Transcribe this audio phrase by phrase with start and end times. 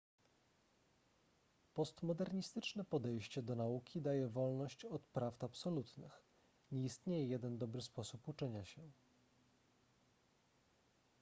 [1.73, 6.23] postmodernistyczne podejście do nauki daje wolność od prawd absolutnych
[6.71, 8.91] nie istnieje jeden dobry sposób uczenia się